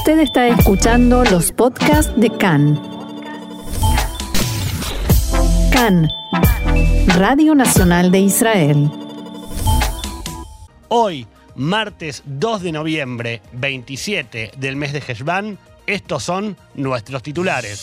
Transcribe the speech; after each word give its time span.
Usted 0.00 0.20
está 0.20 0.48
escuchando 0.48 1.24
los 1.24 1.52
podcasts 1.52 2.10
de 2.18 2.30
CAN. 2.30 2.80
CAN, 5.70 6.08
Radio 7.18 7.54
Nacional 7.54 8.10
de 8.10 8.20
Israel. 8.20 8.90
Hoy, 10.88 11.26
martes 11.54 12.22
2 12.24 12.62
de 12.62 12.72
noviembre, 12.72 13.42
27 13.52 14.52
del 14.56 14.76
mes 14.76 14.94
de 14.94 15.02
Heshvan, 15.06 15.58
estos 15.86 16.22
son 16.22 16.56
nuestros 16.74 17.22
titulares. 17.22 17.82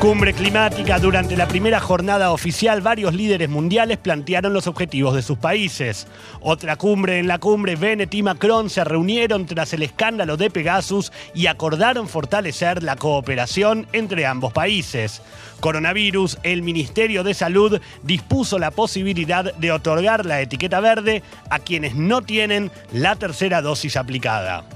Cumbre 0.00 0.34
climática. 0.34 0.98
Durante 0.98 1.38
la 1.38 1.48
primera 1.48 1.80
jornada 1.80 2.30
oficial, 2.30 2.82
varios 2.82 3.14
líderes 3.14 3.48
mundiales 3.48 3.96
plantearon 3.96 4.52
los 4.52 4.66
objetivos 4.66 5.14
de 5.14 5.22
sus 5.22 5.38
países. 5.38 6.06
Otra 6.40 6.76
cumbre 6.76 7.18
en 7.18 7.26
la 7.26 7.38
cumbre, 7.38 7.76
Bennett 7.76 8.14
y 8.14 8.22
Macron 8.22 8.68
se 8.68 8.84
reunieron 8.84 9.46
tras 9.46 9.72
el 9.72 9.82
escándalo 9.82 10.36
de 10.36 10.50
Pegasus 10.50 11.12
y 11.34 11.46
acordaron 11.46 12.08
fortalecer 12.08 12.82
la 12.82 12.96
cooperación 12.96 13.88
entre 13.92 14.26
ambos 14.26 14.52
países. 14.52 15.22
Coronavirus, 15.60 16.38
el 16.42 16.62
Ministerio 16.62 17.24
de 17.24 17.32
Salud 17.32 17.80
dispuso 18.02 18.58
la 18.58 18.70
posibilidad 18.70 19.54
de 19.54 19.72
otorgar 19.72 20.26
la 20.26 20.42
etiqueta 20.42 20.78
verde 20.80 21.22
a 21.48 21.58
quienes 21.58 21.94
no 21.94 22.20
tienen 22.20 22.70
la 22.92 23.16
tercera 23.16 23.62
dosis 23.62 23.96
aplicada. 23.96 24.75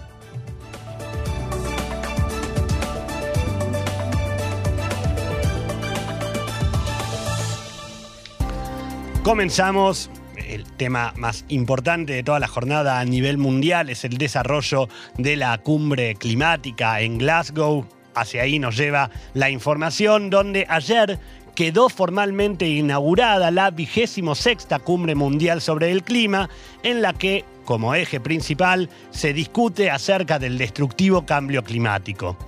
Comenzamos. 9.23 10.11
El 10.49 10.65
tema 10.65 11.13
más 11.17 11.45
importante 11.49 12.15
de 12.15 12.23
toda 12.23 12.41
la 12.41 12.49
jornada 12.49 13.01
a 13.01 13.05
nivel 13.05 13.37
mundial 13.37 13.91
es 13.91 14.05
el 14.07 14.17
desarrollo 14.17 14.89
de 15.19 15.37
la 15.37 15.59
cumbre 15.59 16.15
climática 16.15 17.01
en 17.03 17.19
Glasgow. 17.19 17.87
Hacia 18.15 18.43
ahí 18.43 18.59
nos 18.59 18.79
lleva 18.79 19.11
la 19.35 19.51
información 19.51 20.31
donde 20.31 20.65
ayer 20.69 21.19
quedó 21.55 21.91
formalmente 21.91 22.67
inaugurada 22.67 23.51
la 23.51 23.71
vigésimo 23.71 24.35
sexta 24.35 24.79
cumbre 24.79 25.15
mundial 25.15 25.61
sobre 25.61 25.93
el 25.93 26.03
clima, 26.03 26.49
en 26.83 27.03
la 27.03 27.13
que, 27.13 27.45
como 27.67 27.95
eje 27.95 28.21
principal, 28.21 28.89
se 29.11 29.35
discute 29.35 29.91
acerca 29.91 30.39
del 30.39 30.57
destructivo 30.57 31.27
cambio 31.27 31.63
climático. 31.63 32.39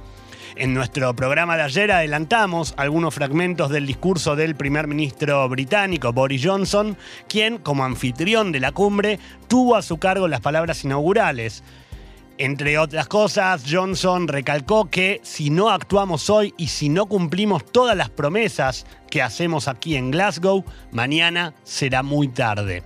En 0.55 0.75
nuestro 0.75 1.17
programa 1.17 1.57
de 1.57 1.63
ayer 1.63 1.91
adelantamos 1.91 2.75
algunos 2.77 3.15
fragmentos 3.15 3.71
del 3.71 3.87
discurso 3.87 4.37
del 4.37 4.55
primer 4.55 4.87
ministro 4.87 5.49
británico 5.49 6.13
Boris 6.13 6.43
Johnson, 6.45 6.99
quien, 7.27 7.57
como 7.57 7.85
anfitrión 7.85 8.53
de 8.53 8.61
la 8.61 8.73
cumbre, 8.73 9.19
tuvo 9.49 9.77
a 9.77 9.83
su 9.83 9.97
cargo 9.97 10.29
las 10.29 10.41
palabras 10.41 10.85
inaugurales. 10.85 11.65
Entre 12.37 12.77
otras 12.77 13.09
cosas, 13.09 13.65
Johnson 13.71 14.29
recalcó 14.29 14.91
que 14.91 15.21
si 15.23 15.49
no 15.49 15.71
actuamos 15.71 16.29
hoy 16.29 16.53
y 16.59 16.67
si 16.67 16.91
no 16.91 17.07
cumplimos 17.07 17.65
todas 17.65 17.97
las 17.97 18.11
promesas 18.11 18.85
que 19.09 19.23
hacemos 19.23 19.69
aquí 19.69 19.97
en 19.97 20.11
Glasgow, 20.11 20.65
mañana 20.91 21.55
será 21.63 22.03
muy 22.03 22.29
tarde. 22.29 22.83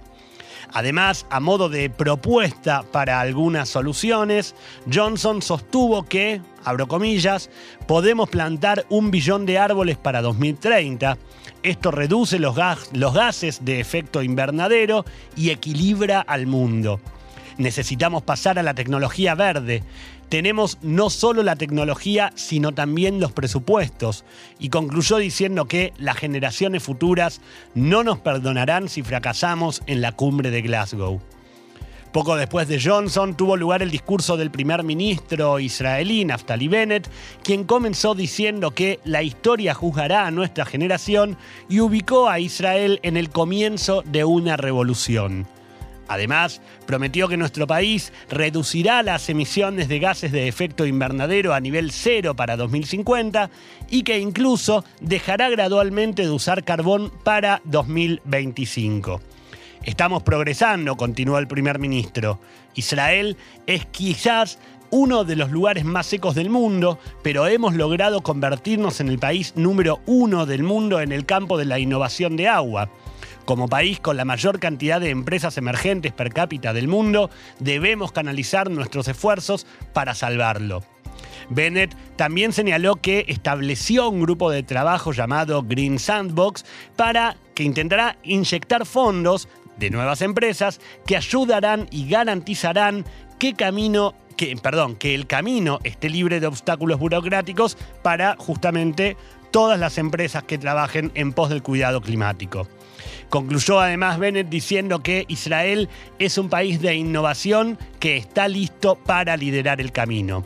Además, 0.72 1.26
a 1.30 1.40
modo 1.40 1.68
de 1.68 1.90
propuesta 1.90 2.82
para 2.82 3.20
algunas 3.20 3.68
soluciones, 3.68 4.54
Johnson 4.92 5.42
sostuvo 5.42 6.04
que, 6.04 6.40
abro 6.64 6.88
comillas, 6.88 7.50
podemos 7.86 8.28
plantar 8.28 8.84
un 8.88 9.10
billón 9.10 9.46
de 9.46 9.58
árboles 9.58 9.96
para 9.96 10.22
2030. 10.22 11.16
Esto 11.62 11.90
reduce 11.90 12.38
los, 12.38 12.56
los 12.92 13.14
gases 13.14 13.64
de 13.64 13.80
efecto 13.80 14.22
invernadero 14.22 15.04
y 15.36 15.50
equilibra 15.50 16.20
al 16.20 16.46
mundo. 16.46 17.00
Necesitamos 17.58 18.22
pasar 18.22 18.58
a 18.58 18.62
la 18.62 18.74
tecnología 18.74 19.34
verde 19.34 19.82
tenemos 20.28 20.78
no 20.82 21.10
solo 21.10 21.42
la 21.42 21.56
tecnología, 21.56 22.32
sino 22.34 22.72
también 22.72 23.20
los 23.20 23.32
presupuestos. 23.32 24.24
Y 24.58 24.68
concluyó 24.68 25.18
diciendo 25.18 25.66
que 25.66 25.92
las 25.98 26.16
generaciones 26.16 26.82
futuras 26.82 27.40
no 27.74 28.02
nos 28.04 28.18
perdonarán 28.18 28.88
si 28.88 29.02
fracasamos 29.02 29.82
en 29.86 30.00
la 30.00 30.12
cumbre 30.12 30.50
de 30.50 30.62
Glasgow. 30.62 31.20
Poco 32.16 32.36
después 32.36 32.66
de 32.66 32.80
Johnson 32.80 33.36
tuvo 33.36 33.58
lugar 33.58 33.82
el 33.82 33.90
discurso 33.90 34.38
del 34.38 34.50
primer 34.50 34.82
ministro 34.82 35.58
israelí 35.58 36.24
Naftali 36.24 36.66
Bennett, 36.66 37.10
quien 37.42 37.64
comenzó 37.64 38.14
diciendo 38.14 38.70
que 38.70 39.00
la 39.04 39.22
historia 39.22 39.74
juzgará 39.74 40.26
a 40.26 40.30
nuestra 40.30 40.64
generación 40.64 41.36
y 41.68 41.80
ubicó 41.80 42.30
a 42.30 42.40
Israel 42.40 43.00
en 43.02 43.18
el 43.18 43.28
comienzo 43.28 44.02
de 44.06 44.24
una 44.24 44.56
revolución. 44.56 45.46
Además, 46.08 46.60
prometió 46.86 47.28
que 47.28 47.36
nuestro 47.36 47.66
país 47.66 48.12
reducirá 48.30 49.02
las 49.02 49.28
emisiones 49.28 49.88
de 49.88 49.98
gases 49.98 50.32
de 50.32 50.48
efecto 50.48 50.86
invernadero 50.86 51.54
a 51.54 51.60
nivel 51.60 51.90
cero 51.90 52.34
para 52.34 52.56
2050 52.56 53.50
y 53.90 54.02
que 54.02 54.18
incluso 54.18 54.84
dejará 55.00 55.48
gradualmente 55.50 56.22
de 56.22 56.30
usar 56.30 56.64
carbón 56.64 57.12
para 57.24 57.60
2025. 57.64 59.20
Estamos 59.82 60.22
progresando, 60.22 60.96
continuó 60.96 61.38
el 61.38 61.46
primer 61.46 61.78
ministro. 61.78 62.40
Israel 62.74 63.36
es 63.66 63.86
quizás 63.86 64.58
uno 64.90 65.24
de 65.24 65.36
los 65.36 65.50
lugares 65.50 65.84
más 65.84 66.06
secos 66.06 66.34
del 66.34 66.50
mundo, 66.50 66.98
pero 67.22 67.46
hemos 67.46 67.74
logrado 67.74 68.22
convertirnos 68.22 69.00
en 69.00 69.08
el 69.08 69.18
país 69.18 69.52
número 69.56 70.00
uno 70.06 70.46
del 70.46 70.62
mundo 70.62 71.00
en 71.00 71.12
el 71.12 71.24
campo 71.26 71.58
de 71.58 71.64
la 71.64 71.78
innovación 71.78 72.36
de 72.36 72.48
agua. 72.48 72.90
Como 73.46 73.68
país 73.68 74.00
con 74.00 74.16
la 74.16 74.24
mayor 74.24 74.58
cantidad 74.58 75.00
de 75.00 75.10
empresas 75.10 75.56
emergentes 75.56 76.12
per 76.12 76.32
cápita 76.32 76.72
del 76.72 76.88
mundo, 76.88 77.30
debemos 77.60 78.10
canalizar 78.10 78.68
nuestros 78.70 79.06
esfuerzos 79.06 79.68
para 79.92 80.16
salvarlo. 80.16 80.82
Bennett 81.48 81.94
también 82.16 82.52
señaló 82.52 82.96
que 82.96 83.24
estableció 83.28 84.08
un 84.08 84.20
grupo 84.20 84.50
de 84.50 84.64
trabajo 84.64 85.12
llamado 85.12 85.62
Green 85.62 86.00
Sandbox 86.00 86.64
para 86.96 87.36
que 87.54 87.62
intentará 87.62 88.16
inyectar 88.24 88.84
fondos 88.84 89.48
de 89.78 89.90
nuevas 89.90 90.22
empresas 90.22 90.80
que 91.06 91.16
ayudarán 91.16 91.86
y 91.92 92.08
garantizarán 92.08 93.04
que 93.38 93.54
camino 93.54 94.14
que, 94.36 95.14
el 95.14 95.26
camino 95.28 95.78
esté 95.84 96.10
libre 96.10 96.40
de 96.40 96.48
obstáculos 96.48 96.98
burocráticos 96.98 97.78
para 98.02 98.34
justamente 98.38 99.16
todas 99.52 99.78
las 99.78 99.98
empresas 99.98 100.42
que 100.42 100.58
trabajen 100.58 101.12
en 101.14 101.32
pos 101.32 101.48
del 101.48 101.62
cuidado 101.62 102.00
climático. 102.00 102.66
Concluyó 103.28 103.80
además 103.80 104.18
Bennett 104.18 104.48
diciendo 104.48 105.02
que 105.02 105.24
Israel 105.28 105.88
es 106.18 106.38
un 106.38 106.48
país 106.48 106.80
de 106.80 106.94
innovación 106.94 107.78
que 107.98 108.16
está 108.16 108.48
listo 108.48 108.96
para 108.96 109.36
liderar 109.36 109.80
el 109.80 109.92
camino. 109.92 110.44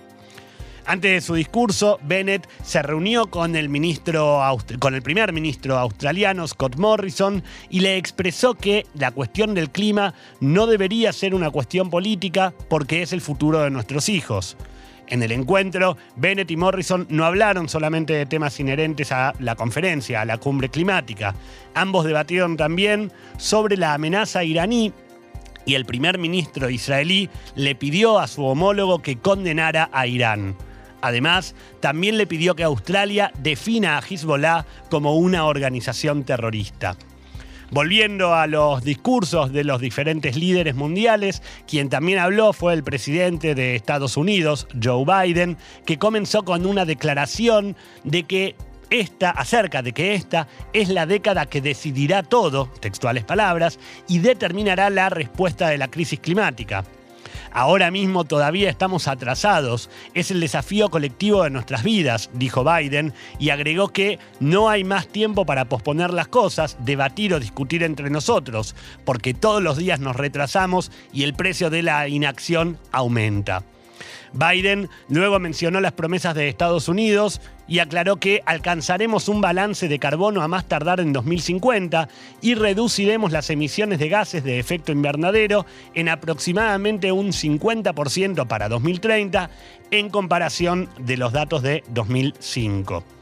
Antes 0.86 1.12
de 1.12 1.20
su 1.20 1.34
discurso, 1.34 2.00
Bennett 2.02 2.48
se 2.64 2.82
reunió 2.82 3.26
con 3.26 3.54
el, 3.54 3.68
ministro, 3.68 4.40
con 4.80 4.94
el 4.94 5.02
primer 5.02 5.32
ministro 5.32 5.78
australiano, 5.78 6.48
Scott 6.48 6.76
Morrison, 6.76 7.44
y 7.68 7.80
le 7.80 7.96
expresó 7.96 8.54
que 8.54 8.86
la 8.94 9.12
cuestión 9.12 9.54
del 9.54 9.70
clima 9.70 10.14
no 10.40 10.66
debería 10.66 11.12
ser 11.12 11.34
una 11.34 11.50
cuestión 11.50 11.90
política 11.90 12.52
porque 12.68 13.02
es 13.02 13.12
el 13.12 13.20
futuro 13.20 13.60
de 13.60 13.70
nuestros 13.70 14.08
hijos. 14.08 14.56
En 15.10 15.24
el 15.24 15.32
encuentro, 15.32 15.96
Bennett 16.14 16.52
y 16.52 16.56
Morrison 16.56 17.06
no 17.10 17.24
hablaron 17.24 17.68
solamente 17.68 18.12
de 18.12 18.26
temas 18.26 18.58
inherentes 18.60 19.10
a 19.10 19.34
la 19.40 19.56
conferencia, 19.56 20.20
a 20.20 20.24
la 20.24 20.38
cumbre 20.38 20.68
climática. 20.68 21.34
Ambos 21.74 22.04
debatieron 22.04 22.56
también 22.56 23.12
sobre 23.36 23.76
la 23.76 23.94
amenaza 23.94 24.44
iraní 24.44 24.92
y 25.66 25.74
el 25.74 25.84
primer 25.84 26.18
ministro 26.18 26.70
israelí 26.70 27.28
le 27.56 27.74
pidió 27.74 28.20
a 28.20 28.28
su 28.28 28.44
homólogo 28.44 29.02
que 29.02 29.18
condenara 29.18 29.90
a 29.92 30.06
Irán. 30.06 30.56
Además, 31.02 31.56
también 31.80 32.16
le 32.16 32.26
pidió 32.26 32.54
que 32.54 32.62
Australia 32.62 33.32
defina 33.38 33.98
a 33.98 34.02
Hezbollah 34.02 34.64
como 34.90 35.16
una 35.16 35.44
organización 35.44 36.24
terrorista. 36.24 36.96
Volviendo 37.70 38.34
a 38.34 38.48
los 38.48 38.82
discursos 38.82 39.52
de 39.52 39.62
los 39.62 39.80
diferentes 39.80 40.36
líderes 40.36 40.74
mundiales, 40.74 41.40
quien 41.68 41.88
también 41.88 42.18
habló 42.18 42.52
fue 42.52 42.74
el 42.74 42.82
presidente 42.82 43.54
de 43.54 43.76
Estados 43.76 44.16
Unidos, 44.16 44.66
Joe 44.82 45.04
Biden, 45.04 45.56
que 45.86 45.98
comenzó 45.98 46.44
con 46.44 46.66
una 46.66 46.84
declaración 46.84 47.76
de 48.02 48.24
que 48.24 48.56
esta, 48.90 49.30
acerca 49.30 49.82
de 49.82 49.92
que 49.92 50.14
esta 50.14 50.48
es 50.72 50.88
la 50.88 51.06
década 51.06 51.46
que 51.46 51.60
decidirá 51.60 52.24
todo, 52.24 52.68
textuales 52.80 53.24
palabras, 53.24 53.78
y 54.08 54.18
determinará 54.18 54.90
la 54.90 55.08
respuesta 55.08 55.68
de 55.68 55.78
la 55.78 55.88
crisis 55.88 56.18
climática. 56.18 56.84
Ahora 57.52 57.90
mismo 57.90 58.24
todavía 58.24 58.70
estamos 58.70 59.08
atrasados. 59.08 59.90
Es 60.14 60.30
el 60.30 60.40
desafío 60.40 60.88
colectivo 60.90 61.42
de 61.42 61.50
nuestras 61.50 61.82
vidas, 61.82 62.30
dijo 62.32 62.64
Biden, 62.64 63.12
y 63.38 63.50
agregó 63.50 63.88
que 63.88 64.18
no 64.38 64.68
hay 64.68 64.84
más 64.84 65.08
tiempo 65.08 65.44
para 65.44 65.66
posponer 65.66 66.12
las 66.12 66.28
cosas, 66.28 66.76
debatir 66.80 67.34
o 67.34 67.40
discutir 67.40 67.82
entre 67.82 68.10
nosotros, 68.10 68.74
porque 69.04 69.34
todos 69.34 69.62
los 69.62 69.76
días 69.78 70.00
nos 70.00 70.16
retrasamos 70.16 70.92
y 71.12 71.24
el 71.24 71.34
precio 71.34 71.70
de 71.70 71.82
la 71.82 72.08
inacción 72.08 72.78
aumenta. 72.92 73.64
Biden 74.32 74.88
luego 75.08 75.38
mencionó 75.38 75.80
las 75.80 75.92
promesas 75.92 76.34
de 76.34 76.48
Estados 76.48 76.88
Unidos 76.88 77.40
y 77.66 77.78
aclaró 77.78 78.16
que 78.16 78.42
alcanzaremos 78.46 79.28
un 79.28 79.40
balance 79.40 79.88
de 79.88 79.98
carbono 79.98 80.42
a 80.42 80.48
más 80.48 80.66
tardar 80.66 81.00
en 81.00 81.12
2050 81.12 82.08
y 82.40 82.54
reduciremos 82.54 83.32
las 83.32 83.48
emisiones 83.50 83.98
de 83.98 84.08
gases 84.08 84.42
de 84.42 84.58
efecto 84.58 84.92
invernadero 84.92 85.66
en 85.94 86.08
aproximadamente 86.08 87.12
un 87.12 87.28
50% 87.28 88.46
para 88.46 88.68
2030 88.68 89.50
en 89.90 90.10
comparación 90.10 90.88
de 90.98 91.16
los 91.16 91.32
datos 91.32 91.62
de 91.62 91.84
2005. 91.88 93.19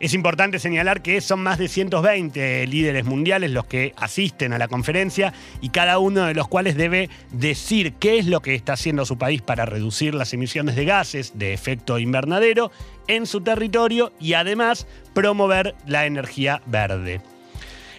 Es 0.00 0.14
importante 0.14 0.58
señalar 0.58 1.02
que 1.02 1.20
son 1.20 1.40
más 1.40 1.58
de 1.58 1.68
120 1.68 2.66
líderes 2.66 3.04
mundiales 3.04 3.50
los 3.50 3.66
que 3.66 3.92
asisten 3.98 4.54
a 4.54 4.58
la 4.58 4.66
conferencia 4.66 5.34
y 5.60 5.68
cada 5.68 5.98
uno 5.98 6.24
de 6.24 6.32
los 6.32 6.48
cuales 6.48 6.74
debe 6.74 7.10
decir 7.32 7.92
qué 7.92 8.18
es 8.18 8.24
lo 8.24 8.40
que 8.40 8.54
está 8.54 8.72
haciendo 8.72 9.04
su 9.04 9.18
país 9.18 9.42
para 9.42 9.66
reducir 9.66 10.14
las 10.14 10.32
emisiones 10.32 10.74
de 10.74 10.86
gases 10.86 11.38
de 11.38 11.52
efecto 11.52 11.98
invernadero 11.98 12.72
en 13.08 13.26
su 13.26 13.42
territorio 13.42 14.10
y 14.18 14.32
además 14.32 14.86
promover 15.12 15.74
la 15.86 16.06
energía 16.06 16.62
verde. 16.64 17.20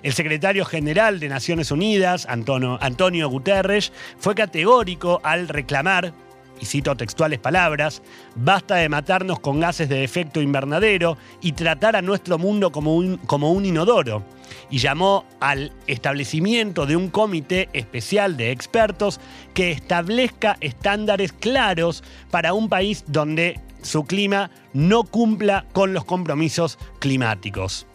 El 0.02 0.14
secretario 0.14 0.66
general 0.66 1.20
de 1.20 1.30
Naciones 1.30 1.70
Unidas, 1.70 2.26
Antonio, 2.28 3.30
Guterres, 3.30 3.94
fue 4.18 4.34
categórico 4.34 5.22
al 5.24 5.48
reclamar 5.48 6.14
y 6.62 6.66
cito 6.66 6.96
textuales 6.96 7.40
palabras, 7.40 8.02
basta 8.36 8.76
de 8.76 8.88
matarnos 8.88 9.40
con 9.40 9.60
gases 9.60 9.90
de 9.90 10.04
efecto 10.04 10.42
invernadero 10.42 11.18
y 11.42 11.54
tratar 11.54 11.96
a 11.96 12.04
nuestro 12.04 12.38
mundo 12.38 12.72
como 12.72 12.96
un, 12.96 13.18
como 13.18 13.52
un 13.52 13.66
inodoro. 13.66 14.24
Y 14.70 14.78
llamó 14.78 15.26
al 15.40 15.74
establecimiento 15.88 16.86
de 16.86 16.96
un 16.96 17.10
comité 17.10 17.68
especial 17.74 18.38
de 18.38 18.52
expertos 18.52 19.20
que 19.54 19.72
establezca 19.72 20.56
estándares 20.62 21.34
claros 21.34 22.04
para 22.30 22.54
un 22.54 22.70
país 22.70 23.04
donde 23.08 23.60
su 23.82 24.06
clima 24.06 24.52
no 24.74 25.04
cumpla 25.04 25.66
con 25.74 25.94
los 25.94 26.06
compromisos 26.06 26.78
climáticos. 27.00 27.88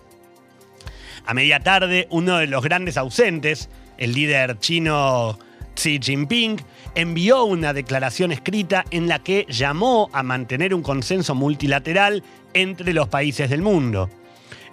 A 1.25 1.35
media 1.35 1.61
tarde, 1.61 2.09
uno 2.11 2.39
de 2.39 2.47
los 2.49 2.65
grandes 2.65 2.97
ausentes, 2.97 3.69
el 3.97 4.13
líder 4.13 4.59
chino 4.59 5.39
Xi 5.77 6.01
Jinping, 6.03 6.57
envió 6.95 7.45
una 7.45 7.73
declaración 7.73 8.33
escrita 8.33 8.85
en 8.91 9.09
la 9.09 9.21
que 9.21 9.47
llamó 9.49 10.09
a 10.13 10.23
mantener 10.23 10.75
un 10.75 10.83
consenso 10.83 11.35
multilateral 11.35 12.23
entre 12.55 12.93
los 12.93 13.09
países 13.09 13.51
del 13.51 13.63
mundo. 13.63 14.11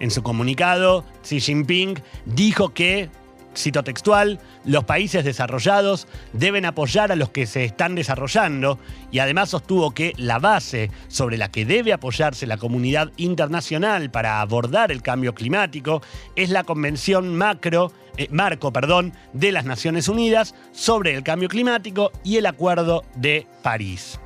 En 0.00 0.10
su 0.10 0.22
comunicado, 0.22 1.04
Xi 1.22 1.40
Jinping 1.40 2.00
dijo 2.24 2.70
que, 2.70 3.10
cito 3.56 3.82
textual, 3.82 4.40
los 4.64 4.84
países 4.84 5.24
desarrollados 5.24 6.06
deben 6.32 6.64
apoyar 6.64 7.12
a 7.12 7.16
los 7.16 7.30
que 7.30 7.46
se 7.46 7.64
están 7.64 7.94
desarrollando 7.94 8.78
y 9.10 9.18
además 9.18 9.50
sostuvo 9.50 9.92
que 9.92 10.12
la 10.16 10.38
base 10.38 10.90
sobre 11.08 11.38
la 11.38 11.50
que 11.50 11.64
debe 11.64 11.92
apoyarse 11.92 12.46
la 12.46 12.56
comunidad 12.56 13.12
internacional 13.16 14.10
para 14.10 14.40
abordar 14.40 14.92
el 14.92 15.02
cambio 15.02 15.34
climático 15.34 16.02
es 16.36 16.50
la 16.50 16.64
Convención 16.64 17.36
Macro 17.36 17.92
eh, 18.16 18.28
marco 18.30 18.72
perdón, 18.72 19.12
de 19.32 19.50
las 19.50 19.64
Naciones 19.64 20.08
Unidas 20.08 20.54
sobre 20.72 21.14
el 21.14 21.24
cambio 21.24 21.48
climático 21.48 22.12
y 22.22 22.36
el 22.36 22.46
Acuerdo 22.46 23.04
de 23.16 23.46
París. 23.62 24.20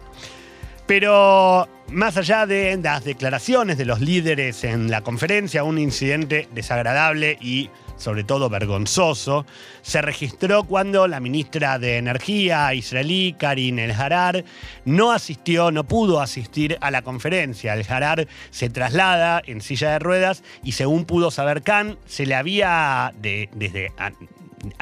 Pero 0.86 1.68
más 1.90 2.16
allá 2.16 2.46
de 2.46 2.78
las 2.82 3.04
declaraciones 3.04 3.78
de 3.78 3.84
los 3.84 4.00
líderes 4.00 4.64
en 4.64 4.90
la 4.90 5.02
conferencia, 5.02 5.64
un 5.64 5.78
incidente 5.78 6.48
desagradable 6.54 7.38
y 7.40 7.70
sobre 7.98 8.24
todo 8.24 8.48
vergonzoso, 8.48 9.44
se 9.82 10.00
registró 10.00 10.64
cuando 10.64 11.06
la 11.06 11.20
ministra 11.20 11.78
de 11.78 11.98
Energía 11.98 12.72
israelí, 12.74 13.34
Karin 13.38 13.78
El-Harar, 13.78 14.44
no 14.84 15.12
asistió, 15.12 15.70
no 15.70 15.84
pudo 15.84 16.20
asistir 16.20 16.78
a 16.80 16.90
la 16.90 17.02
conferencia. 17.02 17.74
El-Harar 17.74 18.26
se 18.50 18.70
traslada 18.70 19.42
en 19.44 19.60
silla 19.60 19.90
de 19.90 19.98
ruedas 19.98 20.42
y 20.62 20.72
según 20.72 21.04
pudo 21.04 21.30
saber 21.30 21.62
Khan, 21.62 21.98
se 22.06 22.26
le 22.26 22.34
había 22.34 23.12
desde 23.16 23.92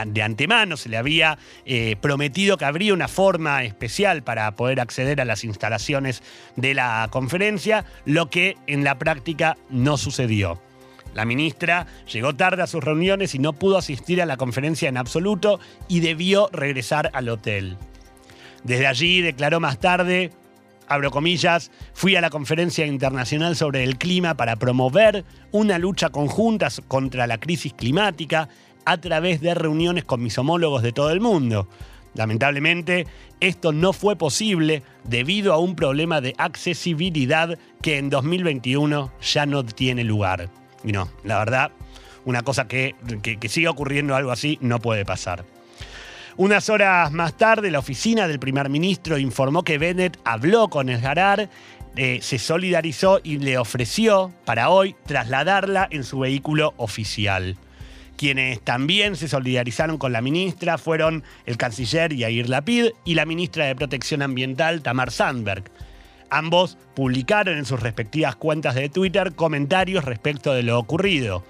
de 0.06 0.22
antemano 0.22 0.76
se 0.76 0.88
le 0.88 0.96
había 0.96 1.38
eh, 1.64 1.96
prometido 2.00 2.56
que 2.56 2.64
habría 2.64 2.94
una 2.94 3.08
forma 3.08 3.64
especial 3.64 4.22
para 4.22 4.50
poder 4.56 4.80
acceder 4.80 5.20
a 5.20 5.24
las 5.24 5.44
instalaciones 5.44 6.22
de 6.56 6.74
la 6.74 7.08
conferencia, 7.10 7.84
lo 8.04 8.30
que 8.30 8.56
en 8.66 8.84
la 8.84 8.98
práctica 8.98 9.56
no 9.70 9.96
sucedió. 9.96 10.65
La 11.16 11.24
ministra 11.24 11.86
llegó 12.12 12.36
tarde 12.36 12.62
a 12.62 12.66
sus 12.66 12.84
reuniones 12.84 13.34
y 13.34 13.38
no 13.38 13.54
pudo 13.54 13.78
asistir 13.78 14.20
a 14.20 14.26
la 14.26 14.36
conferencia 14.36 14.90
en 14.90 14.98
absoluto 14.98 15.60
y 15.88 16.00
debió 16.00 16.50
regresar 16.52 17.10
al 17.14 17.30
hotel. 17.30 17.78
Desde 18.64 18.86
allí 18.86 19.22
declaró 19.22 19.58
más 19.58 19.80
tarde, 19.80 20.30
abro 20.86 21.10
comillas, 21.10 21.70
fui 21.94 22.16
a 22.16 22.20
la 22.20 22.28
conferencia 22.28 22.84
internacional 22.84 23.56
sobre 23.56 23.82
el 23.82 23.96
clima 23.96 24.34
para 24.34 24.56
promover 24.56 25.24
una 25.52 25.78
lucha 25.78 26.10
conjunta 26.10 26.68
contra 26.86 27.26
la 27.26 27.38
crisis 27.38 27.72
climática 27.72 28.50
a 28.84 28.98
través 28.98 29.40
de 29.40 29.54
reuniones 29.54 30.04
con 30.04 30.22
mis 30.22 30.36
homólogos 30.36 30.82
de 30.82 30.92
todo 30.92 31.12
el 31.12 31.22
mundo. 31.22 31.66
Lamentablemente, 32.12 33.06
esto 33.40 33.72
no 33.72 33.94
fue 33.94 34.16
posible 34.16 34.82
debido 35.04 35.54
a 35.54 35.58
un 35.60 35.76
problema 35.76 36.20
de 36.20 36.34
accesibilidad 36.36 37.58
que 37.80 37.96
en 37.96 38.10
2021 38.10 39.12
ya 39.22 39.46
no 39.46 39.64
tiene 39.64 40.04
lugar. 40.04 40.50
Y 40.86 40.92
no, 40.92 41.10
la 41.24 41.38
verdad, 41.38 41.72
una 42.24 42.42
cosa 42.42 42.68
que, 42.68 42.94
que, 43.22 43.48
siga 43.48 43.70
ocurriendo 43.70 44.14
algo 44.14 44.30
así 44.30 44.56
no 44.62 44.78
puede 44.78 45.04
pasar. 45.04 45.44
Unas 46.36 46.70
horas 46.70 47.10
más 47.10 47.36
tarde, 47.36 47.70
la 47.70 47.80
oficina 47.80 48.28
del 48.28 48.38
primer 48.38 48.68
ministro 48.68 49.18
informó 49.18 49.64
que 49.64 49.78
Bennett 49.78 50.18
habló 50.24 50.68
con 50.68 50.88
el 50.88 51.00
Garar, 51.00 51.50
eh, 51.96 52.20
se 52.22 52.38
solidarizó 52.38 53.20
y 53.24 53.38
le 53.38 53.58
ofreció 53.58 54.32
para 54.44 54.68
hoy 54.68 54.94
trasladarla 55.06 55.88
en 55.90 56.04
su 56.04 56.20
vehículo 56.20 56.72
oficial. 56.76 57.56
Quienes 58.16 58.60
también 58.62 59.16
se 59.16 59.28
solidarizaron 59.28 59.98
con 59.98 60.12
la 60.12 60.20
ministra 60.20 60.78
fueron 60.78 61.24
el 61.46 61.56
canciller 61.56 62.14
Yair 62.14 62.48
Lapid 62.48 62.90
y 63.04 63.14
la 63.14 63.26
ministra 63.26 63.66
de 63.66 63.74
Protección 63.74 64.22
Ambiental 64.22 64.82
Tamar 64.82 65.10
Sandberg. 65.10 65.64
Ambos 66.30 66.76
publicaron 66.94 67.56
en 67.56 67.64
sus 67.64 67.80
respectivas 67.80 68.36
cuentas 68.36 68.74
de 68.74 68.88
Twitter 68.88 69.34
comentarios 69.34 70.04
respecto 70.04 70.52
de 70.52 70.62
lo 70.62 70.78
ocurrido. 70.78 71.44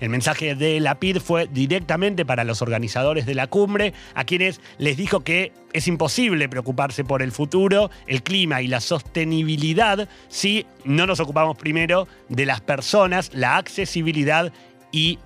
El 0.00 0.10
mensaje 0.10 0.54
de 0.54 0.78
Lapid 0.80 1.18
fue 1.18 1.48
directamente 1.50 2.26
para 2.26 2.44
los 2.44 2.60
organizadores 2.60 3.24
de 3.24 3.34
la 3.34 3.46
cumbre, 3.46 3.94
a 4.14 4.24
quienes 4.24 4.60
les 4.78 4.96
dijo 4.96 5.20
que 5.20 5.52
es 5.72 5.88
imposible 5.88 6.48
preocuparse 6.48 7.04
por 7.04 7.22
el 7.22 7.32
futuro, 7.32 7.90
el 8.06 8.22
clima 8.22 8.62
y 8.62 8.68
la 8.68 8.80
sostenibilidad 8.80 10.08
si 10.28 10.66
no 10.84 11.06
nos 11.06 11.20
ocupamos 11.20 11.56
primero 11.56 12.08
de 12.28 12.46
las 12.46 12.60
personas, 12.60 13.30
la 13.32 13.56
accesibilidad 13.56 14.52
y 14.92 15.18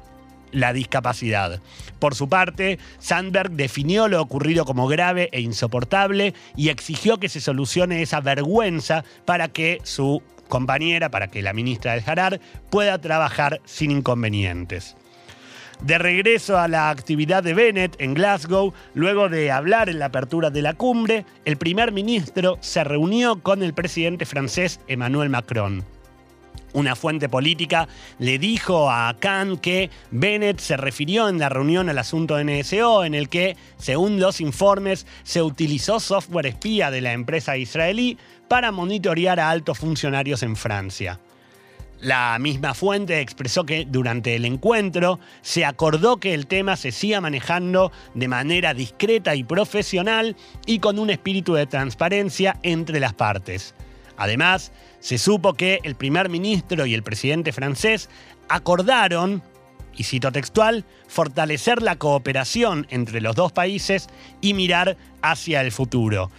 la 0.53 0.73
discapacidad. 0.73 1.61
Por 2.01 2.15
su 2.15 2.29
parte, 2.29 2.79
Sandberg 2.99 3.53
definió 3.53 4.09
lo 4.09 4.21
ocurrido 4.21 4.65
como 4.65 4.89
grave 4.89 5.29
e 5.33 5.41
insoportable 5.41 6.35
y 6.57 6.71
exigió 6.71 7.19
que 7.19 7.29
se 7.29 7.41
solucione 7.41 8.03
esa 8.03 8.21
vergüenza 8.21 9.05
para 9.27 9.49
que 9.49 9.79
su 9.85 10.23
compañera, 10.49 11.11
para 11.11 11.29
que 11.29 11.43
la 11.43 11.53
ministra 11.53 11.95
del 11.95 12.03
Harar 12.07 12.41
pueda 12.71 13.01
trabajar 13.01 13.61
sin 13.65 13.91
inconvenientes. 13.91 14.97
De 15.83 15.99
regreso 15.99 16.59
a 16.59 16.69
la 16.69 16.91
actividad 16.91 17.43
de 17.43 17.55
Bennett 17.55 17.97
en 18.01 18.13
Glasgow, 18.13 18.75
luego 18.95 19.29
de 19.29 19.51
hablar 19.51 19.89
en 19.89 19.99
la 19.99 20.07
apertura 20.07 20.51
de 20.51 20.61
la 20.61 20.75
cumbre, 20.75 21.25
el 21.47 21.57
primer 21.57 21.93
ministro 21.93 22.59
se 22.61 22.85
reunió 22.85 23.43
con 23.43 23.63
el 23.63 23.73
presidente 23.73 24.27
francés 24.27 24.81
Emmanuel 24.89 25.31
Macron. 25.31 25.85
Una 26.73 26.95
fuente 26.95 27.29
política 27.29 27.89
le 28.19 28.39
dijo 28.39 28.91
a 28.91 29.17
Khan 29.19 29.59
que 29.59 29.91
Bennett 30.11 30.61
se 30.61 30.77
refirió 30.77 31.29
en 31.29 31.39
la 31.39 31.49
reunión 31.49 31.89
al 31.89 31.99
asunto 31.99 32.43
NSO, 32.43 33.05
en 33.05 33.15
el 33.15 33.29
que, 33.29 33.57
según 33.77 34.21
los 34.21 34.41
informes, 34.41 35.07
se 35.25 35.43
utilizó 35.43 35.99
software 35.99 36.47
espía 36.47 36.91
de 36.91 37.01
la 37.01 37.13
empresa 37.13 37.57
israelí 37.57 38.19
para 38.49 38.71
monitorear 38.71 39.41
a 39.41 39.51
altos 39.51 39.79
funcionarios 39.79 40.43
en 40.43 40.55
Francia. 40.57 41.19
La 42.01 42.39
misma 42.39 42.73
fuente 42.73 43.21
expresó 43.21 43.65
que 43.65 43.85
durante 43.87 44.35
el 44.35 44.47
encuentro 44.47 45.21
se 45.43 45.67
acordó 45.67 46.17
que 46.17 46.33
el 46.33 46.47
tema 46.47 46.77
se 46.77 46.93
siga 46.93 47.21
manejando 47.21 47.93
de 48.15 48.27
manera 48.27 48.73
discreta 48.73 49.35
y 49.35 49.45
profesional 49.45 50.35
y 50.65 50.79
con 50.79 50.99
un 50.99 51.11
espíritu 51.11 51.53
de 51.53 51.67
transparencia 51.67 52.59
entre 52.63 53.01
las 53.01 53.13
partes. 53.13 53.75
Además, 54.21 54.71
se 55.01 55.17
supo 55.17 55.55
que 55.55 55.81
el 55.83 55.95
primer 55.95 56.29
ministro 56.29 56.85
y 56.85 56.93
el 56.93 57.03
presidente 57.03 57.53
francés 57.53 58.11
acordaron, 58.51 59.43
y 59.97 60.05
cito 60.05 60.31
textual, 60.31 60.85
fortalecer 61.09 61.81
la 61.81 61.97
cooperación 61.97 62.87
entre 62.91 63.23
los 63.23 63.35
dos 63.35 63.51
países 63.51 64.09
y 64.43 64.53
mirar 64.53 64.99
hacia 65.23 65.63
el 65.63 65.73
futuro. 65.73 66.31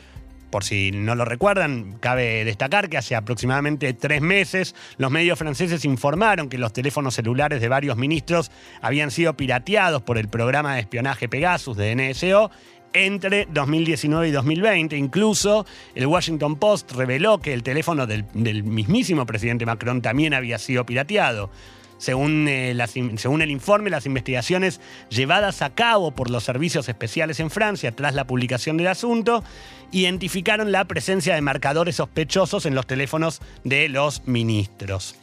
Por 0.51 0.63
si 0.63 0.91
no 0.91 1.15
lo 1.15 1.25
recuerdan, 1.25 1.93
cabe 1.99 2.45
destacar 2.45 2.87
que 2.87 2.99
hace 2.99 3.15
aproximadamente 3.15 3.93
tres 3.93 4.21
meses 4.21 4.75
los 4.97 5.09
medios 5.09 5.39
franceses 5.39 5.83
informaron 5.83 6.49
que 6.49 6.59
los 6.59 6.73
teléfonos 6.73 7.15
celulares 7.15 7.61
de 7.61 7.67
varios 7.67 7.97
ministros 7.97 8.51
habían 8.81 9.09
sido 9.09 9.35
pirateados 9.35 10.03
por 10.03 10.19
el 10.19 10.27
programa 10.27 10.75
de 10.75 10.81
espionaje 10.81 11.27
Pegasus 11.27 11.77
de 11.77 11.95
NSO 11.95 12.51
entre 12.93 13.47
2019 13.51 14.29
y 14.29 14.31
2020. 14.31 14.97
Incluso 14.97 15.65
el 15.95 16.07
Washington 16.07 16.55
Post 16.57 16.91
reveló 16.93 17.39
que 17.39 17.53
el 17.53 17.63
teléfono 17.63 18.07
del, 18.07 18.25
mismísimo 18.63 19.25
presidente 19.25 19.65
Macron 19.65 20.01
también 20.01 20.33
había 20.33 20.57
sido 20.57 20.85
pirateado. 20.85 21.49
Según, 21.97 22.47
eh, 22.47 22.75
según 23.17 23.43
el 23.43 23.51
informe, 23.51 23.91
las 23.91 24.07
investigaciones 24.07 24.81
llevadas 25.09 25.61
a 25.61 25.75
cabo 25.75 26.09
por 26.11 26.31
los 26.31 26.43
servicios 26.43 26.89
especiales 26.89 27.39
en 27.39 27.51
Francia 27.51 27.91
tras 27.91 28.15
la 28.15 28.25
publicación 28.25 28.77
del 28.77 28.87
asunto 28.87 29.43
identificaron 29.91 30.71
la 30.71 30.85
presencia 30.85 31.35
de 31.35 31.41
marcadores 31.41 31.97
sospechosos 31.97 32.65
en 32.65 32.73
los 32.73 32.87
teléfonos 32.87 33.39
de 33.63 33.87
los 33.87 34.27
ministros. 34.27 35.15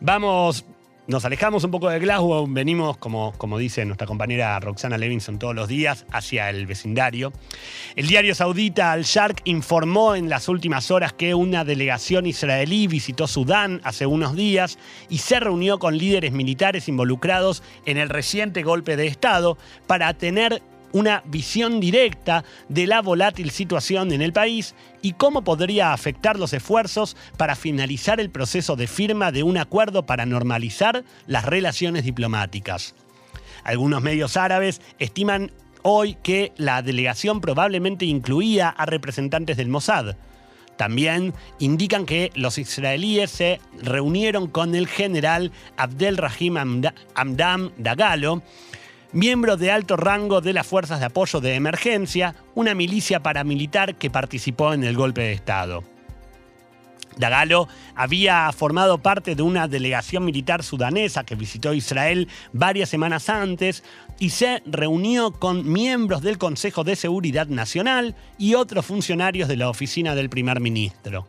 Vamos, 0.00 0.64
nos 1.06 1.24
alejamos 1.24 1.64
un 1.64 1.70
poco 1.70 1.90
de 1.90 1.98
Glasgow, 1.98 2.46
venimos, 2.48 2.96
como, 2.96 3.32
como 3.36 3.58
dice 3.58 3.84
nuestra 3.84 4.06
compañera 4.06 4.58
Roxana 4.60 4.96
Levinson 4.96 5.38
todos 5.38 5.54
los 5.54 5.68
días, 5.68 6.06
hacia 6.10 6.48
el 6.48 6.66
vecindario. 6.66 7.32
El 7.94 8.06
diario 8.06 8.34
saudita 8.34 8.92
Al 8.92 9.02
Sharq 9.04 9.42
informó 9.44 10.14
en 10.14 10.28
las 10.28 10.48
últimas 10.48 10.90
horas 10.90 11.12
que 11.12 11.34
una 11.34 11.64
delegación 11.64 12.26
israelí 12.26 12.86
visitó 12.86 13.26
Sudán 13.26 13.80
hace 13.84 14.06
unos 14.06 14.34
días 14.34 14.78
y 15.10 15.18
se 15.18 15.40
reunió 15.40 15.78
con 15.78 15.98
líderes 15.98 16.32
militares 16.32 16.88
involucrados 16.88 17.62
en 17.84 17.98
el 17.98 18.08
reciente 18.08 18.62
golpe 18.62 18.96
de 18.96 19.06
Estado 19.06 19.58
para 19.86 20.14
tener 20.14 20.62
una 20.94 21.22
visión 21.26 21.80
directa 21.80 22.44
de 22.68 22.86
la 22.86 23.02
volátil 23.02 23.50
situación 23.50 24.12
en 24.12 24.22
el 24.22 24.32
país 24.32 24.76
y 25.02 25.12
cómo 25.12 25.42
podría 25.42 25.92
afectar 25.92 26.38
los 26.38 26.52
esfuerzos 26.52 27.16
para 27.36 27.56
finalizar 27.56 28.20
el 28.20 28.30
proceso 28.30 28.76
de 28.76 28.86
firma 28.86 29.32
de 29.32 29.42
un 29.42 29.58
acuerdo 29.58 30.06
para 30.06 30.24
normalizar 30.24 31.04
las 31.26 31.44
relaciones 31.44 32.04
diplomáticas. 32.04 32.94
Algunos 33.64 34.02
medios 34.02 34.36
árabes 34.36 34.80
estiman 35.00 35.50
hoy 35.82 36.16
que 36.22 36.52
la 36.56 36.80
delegación 36.80 37.40
probablemente 37.40 38.04
incluía 38.04 38.68
a 38.68 38.86
representantes 38.86 39.56
del 39.56 39.68
Mossad. 39.68 40.14
También 40.76 41.34
indican 41.58 42.06
que 42.06 42.30
los 42.36 42.56
israelíes 42.56 43.32
se 43.32 43.60
reunieron 43.82 44.46
con 44.46 44.76
el 44.76 44.86
general 44.86 45.50
Abdel 45.76 46.18
Rahim 46.18 46.56
Hamdam 46.56 47.72
Dagalo, 47.78 48.42
miembro 49.14 49.56
de 49.56 49.70
alto 49.70 49.96
rango 49.96 50.40
de 50.40 50.52
las 50.52 50.66
Fuerzas 50.66 50.98
de 50.98 51.06
Apoyo 51.06 51.40
de 51.40 51.54
Emergencia, 51.54 52.34
una 52.54 52.74
milicia 52.74 53.22
paramilitar 53.22 53.94
que 53.94 54.10
participó 54.10 54.74
en 54.74 54.82
el 54.84 54.96
golpe 54.96 55.22
de 55.22 55.32
Estado. 55.32 55.84
Dagalo 57.16 57.68
había 57.94 58.50
formado 58.50 58.98
parte 58.98 59.36
de 59.36 59.42
una 59.42 59.68
delegación 59.68 60.24
militar 60.24 60.64
sudanesa 60.64 61.22
que 61.22 61.36
visitó 61.36 61.72
Israel 61.72 62.28
varias 62.52 62.88
semanas 62.88 63.28
antes 63.28 63.84
y 64.18 64.30
se 64.30 64.62
reunió 64.66 65.30
con 65.30 65.70
miembros 65.72 66.22
del 66.22 66.38
Consejo 66.38 66.82
de 66.82 66.96
Seguridad 66.96 67.46
Nacional 67.46 68.16
y 68.36 68.54
otros 68.54 68.84
funcionarios 68.84 69.48
de 69.48 69.56
la 69.56 69.68
oficina 69.68 70.16
del 70.16 70.28
primer 70.28 70.58
ministro. 70.58 71.28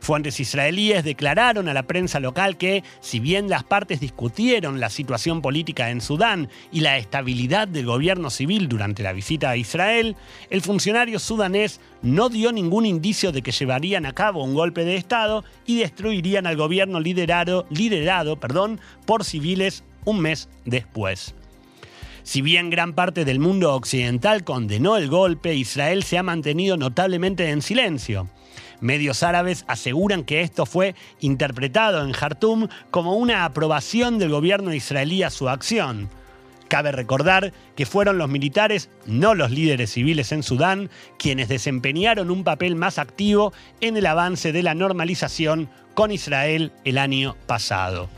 Fuentes 0.00 0.40
israelíes 0.40 1.04
declararon 1.04 1.68
a 1.68 1.74
la 1.74 1.84
prensa 1.84 2.20
local 2.20 2.56
que, 2.56 2.84
si 3.00 3.20
bien 3.20 3.48
las 3.48 3.64
partes 3.64 4.00
discutieron 4.00 4.80
la 4.80 4.90
situación 4.90 5.42
política 5.42 5.90
en 5.90 6.00
Sudán 6.00 6.48
y 6.72 6.80
la 6.80 6.98
estabilidad 6.98 7.68
del 7.68 7.86
gobierno 7.86 8.30
civil 8.30 8.68
durante 8.68 9.02
la 9.02 9.12
visita 9.12 9.50
a 9.50 9.56
Israel, 9.56 10.16
el 10.50 10.62
funcionario 10.62 11.18
sudanés 11.18 11.80
no 12.02 12.28
dio 12.28 12.52
ningún 12.52 12.86
indicio 12.86 13.32
de 13.32 13.42
que 13.42 13.52
llevarían 13.52 14.06
a 14.06 14.14
cabo 14.14 14.44
un 14.44 14.54
golpe 14.54 14.84
de 14.84 14.96
Estado 14.96 15.44
y 15.66 15.78
destruirían 15.78 16.46
al 16.46 16.56
gobierno 16.56 17.00
liderado, 17.00 17.66
liderado 17.70 18.38
perdón, 18.38 18.80
por 19.06 19.24
civiles 19.24 19.84
un 20.04 20.20
mes 20.20 20.48
después. 20.64 21.34
Si 22.22 22.42
bien 22.42 22.68
gran 22.68 22.92
parte 22.92 23.24
del 23.24 23.38
mundo 23.38 23.74
occidental 23.74 24.44
condenó 24.44 24.96
el 24.96 25.08
golpe, 25.08 25.54
Israel 25.54 26.02
se 26.02 26.18
ha 26.18 26.22
mantenido 26.22 26.76
notablemente 26.76 27.48
en 27.48 27.62
silencio. 27.62 28.28
Medios 28.80 29.22
árabes 29.22 29.64
aseguran 29.68 30.24
que 30.24 30.42
esto 30.42 30.66
fue 30.66 30.94
interpretado 31.20 32.04
en 32.04 32.12
Jartum 32.12 32.68
como 32.90 33.16
una 33.16 33.44
aprobación 33.44 34.18
del 34.18 34.30
gobierno 34.30 34.72
israelí 34.72 35.22
a 35.22 35.30
su 35.30 35.48
acción. 35.48 36.08
Cabe 36.68 36.92
recordar 36.92 37.52
que 37.76 37.86
fueron 37.86 38.18
los 38.18 38.28
militares, 38.28 38.90
no 39.06 39.34
los 39.34 39.50
líderes 39.50 39.92
civiles 39.92 40.32
en 40.32 40.42
Sudán, 40.42 40.90
quienes 41.18 41.48
desempeñaron 41.48 42.30
un 42.30 42.44
papel 42.44 42.76
más 42.76 42.98
activo 42.98 43.54
en 43.80 43.96
el 43.96 44.06
avance 44.06 44.52
de 44.52 44.62
la 44.62 44.74
normalización 44.74 45.70
con 45.94 46.10
Israel 46.10 46.72
el 46.84 46.98
año 46.98 47.36
pasado. 47.46 48.10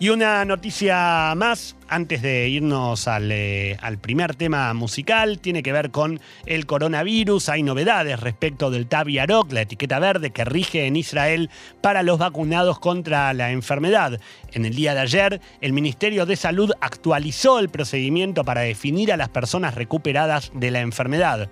Y 0.00 0.08
una 0.08 0.44
noticia 0.44 1.32
más, 1.36 1.76
antes 1.88 2.20
de 2.20 2.48
irnos 2.48 3.06
al, 3.06 3.30
eh, 3.30 3.76
al, 3.80 3.98
primer 3.98 4.34
tema 4.34 4.74
musical, 4.74 5.38
tiene 5.38 5.62
que 5.62 5.72
ver 5.72 5.92
con 5.92 6.18
el 6.46 6.66
coronavirus. 6.66 7.48
Hay 7.48 7.62
novedades 7.62 8.18
respecto 8.18 8.72
del 8.72 8.88
Taviaroc, 8.88 9.52
la 9.52 9.62
etiqueta 9.62 10.00
verde 10.00 10.32
que 10.32 10.44
rige 10.44 10.86
en 10.86 10.96
Israel 10.96 11.48
para 11.80 12.02
los 12.02 12.18
vacunados 12.18 12.80
contra 12.80 13.32
la 13.34 13.52
enfermedad. 13.52 14.20
En 14.52 14.64
el 14.64 14.74
día 14.74 14.94
de 14.94 15.00
ayer, 15.00 15.40
el 15.60 15.72
Ministerio 15.72 16.26
de 16.26 16.34
Salud 16.34 16.72
actualizó 16.80 17.60
el 17.60 17.68
procedimiento 17.68 18.42
para 18.44 18.62
definir 18.62 19.12
a 19.12 19.16
las 19.16 19.28
personas 19.28 19.76
recuperadas 19.76 20.50
de 20.54 20.72
la 20.72 20.80
enfermedad. 20.80 21.50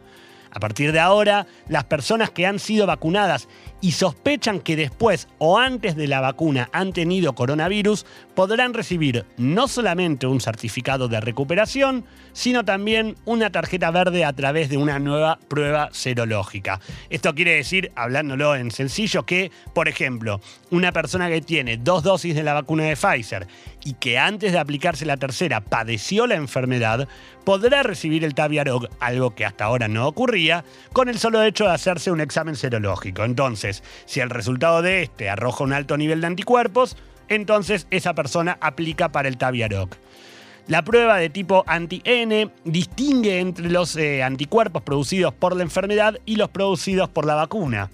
A 0.55 0.61
partir 0.61 0.93
de 0.93 1.01
ahora, 1.01 1.47
las 1.69 1.85
personas 1.85 2.31
que 2.31 2.47
han 2.47 2.59
sido 2.59 2.87
vacunadas 2.87 3.49
y 3.83 3.93
sospechan 3.93 4.61
que 4.61 4.77
después 4.77 5.29
o 5.37 5.59
antes 5.59 5.97
de 5.97 6.07
la 6.07 6.21
vacuna 6.21 6.71
han 6.73 6.95
tenido 6.95 7.35
coronavirus 7.35 8.07
podrán 8.35 8.73
recibir 8.73 9.27
no 9.37 9.69
solamente 9.69 10.27
un 10.27 10.41
certificado 10.41 11.09
de 11.09 11.21
recuperación, 11.21 12.05
sino 12.33 12.65
también 12.65 13.17
una 13.27 13.51
tarjeta 13.51 13.91
verde 13.91 14.25
a 14.25 14.33
través 14.33 14.71
de 14.71 14.79
una 14.79 14.99
nueva 14.99 15.39
prueba 15.49 15.91
serológica. 15.93 16.81
Esto 17.11 17.35
quiere 17.35 17.57
decir, 17.57 17.93
hablándolo 17.95 18.55
en 18.55 18.71
sencillo, 18.71 19.25
que, 19.27 19.51
por 19.75 19.89
ejemplo, 19.89 20.41
una 20.71 20.93
persona 20.93 21.29
que 21.29 21.43
tiene 21.43 21.77
dos 21.77 22.03
dosis 22.03 22.35
de 22.35 22.45
la 22.45 22.55
vacuna 22.55 22.85
de 22.85 22.97
Pfizer 22.97 23.47
y 23.85 23.95
que 23.95 24.17
antes 24.19 24.53
de 24.53 24.59
aplicarse 24.59 25.05
la 25.05 25.17
tercera 25.17 25.61
padeció 25.61 26.27
la 26.27 26.37
enfermedad, 26.37 27.09
podrá 27.45 27.83
recibir 27.83 28.25
el 28.25 28.35
Taviaroc, 28.35 28.89
algo 29.01 29.35
que 29.35 29.45
hasta 29.45 29.65
ahora 29.65 29.89
no 29.89 30.07
ocurría, 30.07 30.65
con 30.93 31.09
el 31.09 31.19
solo 31.19 31.43
hecho 31.43 31.65
de 31.65 31.73
hacerse 31.73 32.12
un 32.12 32.21
examen 32.21 32.55
serológico. 32.55 33.25
Entonces, 33.25 33.72
si 34.05 34.21
el 34.21 34.31
resultado 34.31 34.83
de 34.83 35.02
este 35.02 35.31
arroja 35.31 35.64
un 35.64 35.73
alto 35.73 35.97
nivel 35.97 36.21
de 36.21 36.26
anticuerpos, 36.26 36.97
entonces 37.29 37.87
esa 37.91 38.14
persona 38.14 38.59
aplica 38.61 39.11
para 39.11 39.29
el 39.29 39.38
Taviaroc. 39.38 39.97
La 40.69 40.83
prueba 40.83 41.17
de 41.17 41.29
tipo 41.29 41.64
anti-N 41.67 42.50
distingue 42.64 43.41
entre 43.41 43.69
los 43.69 43.97
eh, 43.97 44.23
anticuerpos 44.23 44.83
producidos 44.83 45.35
por 45.35 45.57
la 45.57 45.64
enfermedad 45.64 46.19
y 46.25 46.37
los 46.37 46.50
producidos 46.50 47.09
por 47.09 47.26
la 47.26 47.35
vacuna. 47.35 47.91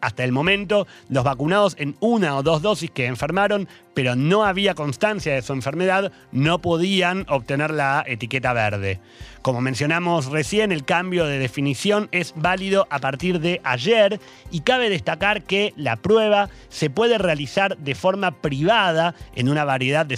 Hasta 0.00 0.24
el 0.24 0.32
momento, 0.32 0.86
los 1.08 1.24
vacunados 1.24 1.74
en 1.78 1.96
una 2.00 2.36
o 2.36 2.42
dos 2.42 2.62
dosis 2.62 2.90
que 2.90 3.06
enfermaron, 3.06 3.68
pero 3.94 4.14
no 4.14 4.44
había 4.44 4.74
constancia 4.74 5.34
de 5.34 5.42
su 5.42 5.52
enfermedad, 5.52 6.12
no 6.32 6.60
podían 6.60 7.26
obtener 7.28 7.70
la 7.70 8.04
etiqueta 8.06 8.52
verde. 8.52 9.00
Como 9.46 9.60
mencionamos 9.60 10.26
recién, 10.26 10.72
el 10.72 10.84
cambio 10.84 11.24
de 11.24 11.38
definición 11.38 12.08
es 12.10 12.34
válido 12.34 12.88
a 12.90 12.98
partir 12.98 13.38
de 13.38 13.60
ayer 13.62 14.18
y 14.50 14.62
cabe 14.62 14.90
destacar 14.90 15.44
que 15.44 15.72
la 15.76 15.94
prueba 15.94 16.50
se 16.68 16.90
puede 16.90 17.16
realizar 17.16 17.78
de 17.78 17.94
forma 17.94 18.32
privada 18.32 19.14
en 19.36 19.48
una 19.48 19.64
variedad 19.64 20.04
de, 20.04 20.16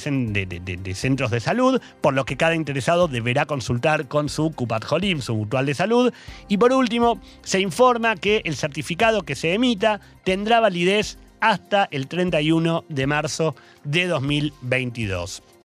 centros 0.95 1.31
de 1.31 1.41
salud, 1.41 1.79
por 2.01 2.15
lo 2.15 2.25
que 2.25 2.39
cada 2.39 2.55
interesado 2.55 3.07
deberá 3.07 3.45
consultar 3.45 4.09
con 4.09 4.31
su 4.31 4.51
Kupat 4.51 4.87
Jolim, 4.87 5.21
su 5.21 5.35
mutual 5.35 5.67
de 5.67 5.75
salud. 5.75 6.11
Y 6.49 6.57
por 6.57 6.73
último, 6.73 7.21
se 7.43 7.61
informa 7.61 8.17
que 8.17 8.41
el 8.47 8.57
certificado 8.57 9.25
que 9.25 9.35
se 9.35 9.53
emita 9.53 10.01
tendrá 10.25 10.59
validez 10.59 11.19
hasta 11.41 11.87
el 11.91 12.09
31 12.09 12.87
de 12.89 13.07
marzo 13.07 13.55
de 13.85 14.07
2022. 14.07 15.43